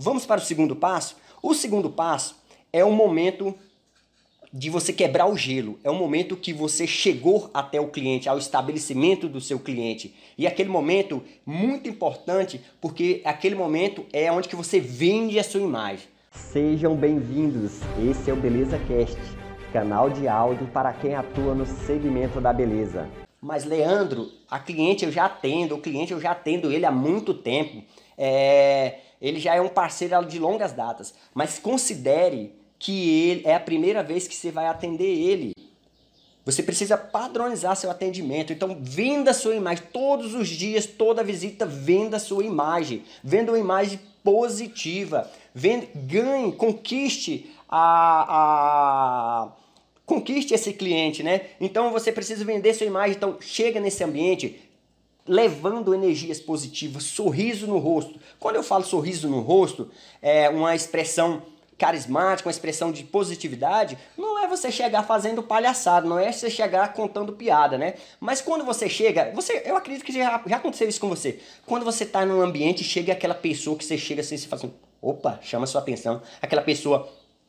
[0.00, 1.16] Vamos para o segundo passo?
[1.42, 2.36] O segundo passo
[2.72, 3.52] é o momento
[4.52, 5.76] de você quebrar o gelo.
[5.82, 10.14] É o momento que você chegou até o cliente, ao estabelecimento do seu cliente.
[10.38, 15.62] E aquele momento muito importante, porque aquele momento é onde que você vende a sua
[15.62, 16.06] imagem.
[16.30, 17.80] Sejam bem-vindos.
[18.08, 19.18] Esse é o Beleza Cast,
[19.72, 23.10] canal de áudio para quem atua no segmento da beleza.
[23.40, 27.34] Mas Leandro, a cliente eu já atendo, o cliente eu já atendo ele há muito
[27.34, 27.82] tempo.
[28.16, 31.14] É, ele já é um parceiro de longas datas.
[31.34, 35.52] Mas considere que ele é a primeira vez que você vai atender ele.
[36.44, 38.52] Você precisa padronizar seu atendimento.
[38.52, 39.84] Então, venda sua imagem.
[39.92, 43.04] Todos os dias, toda visita, venda sua imagem.
[43.22, 45.30] Venda uma imagem positiva.
[45.54, 49.52] Venda, ganhe, conquiste a, a
[50.06, 51.42] conquiste esse cliente, né?
[51.60, 53.14] Então você precisa vender sua imagem.
[53.14, 54.58] Então chega nesse ambiente
[55.28, 58.18] levando energias positivas, sorriso no rosto.
[58.40, 59.90] Quando eu falo sorriso no rosto,
[60.22, 61.42] é uma expressão
[61.78, 66.92] carismática, uma expressão de positividade, não é você chegar fazendo palhaçada, não é você chegar
[66.92, 67.94] contando piada, né?
[68.18, 71.38] Mas quando você chega, você, eu acredito que já, já aconteceu isso com você.
[71.64, 74.74] Quando você está num ambiente chega aquela pessoa que você chega assim, você fala assim,
[75.00, 77.08] opa, chama sua atenção, aquela pessoa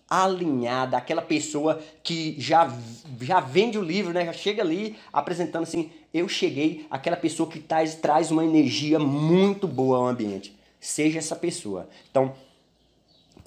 [0.10, 2.74] alinhada, aquela pessoa que já,
[3.22, 4.26] já vende o livro, né?
[4.26, 9.68] Já chega ali apresentando assim, eu cheguei, aquela pessoa que traz, traz uma energia muito
[9.68, 10.58] boa ao ambiente.
[10.80, 11.88] Seja essa pessoa.
[12.10, 12.34] Então,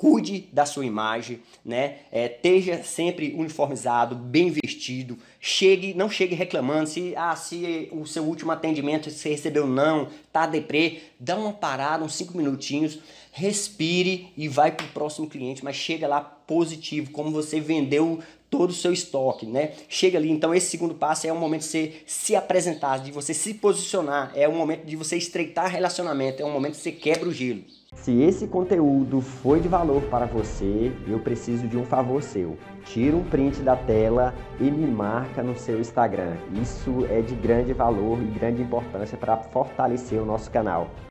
[0.02, 1.98] cuide da sua imagem, né?
[2.10, 5.16] É, esteja sempre uniformizado, bem vestido.
[5.40, 10.44] Chegue, não chegue reclamando se, ah, se o seu último atendimento você recebeu não, tá
[10.44, 12.98] deprê, dá uma parada, uns cinco minutinhos,
[13.30, 18.18] respire e vai para o próximo cliente, mas chega lá positivo, como você vendeu
[18.52, 19.72] todo o seu estoque, né?
[19.88, 23.32] Chega ali, então esse segundo passo é o momento de você se apresentar, de você
[23.32, 27.30] se posicionar, é o momento de você estreitar relacionamento, é o momento que você quebra
[27.30, 27.62] o gelo.
[27.94, 32.58] Se esse conteúdo foi de valor para você, eu preciso de um favor seu.
[32.84, 36.36] Tira um print da tela e me marca no seu Instagram.
[36.60, 40.90] Isso é de grande valor e grande importância para fortalecer o nosso canal.